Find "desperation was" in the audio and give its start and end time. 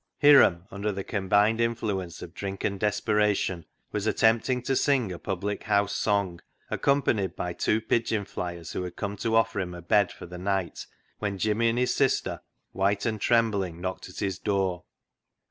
2.79-4.07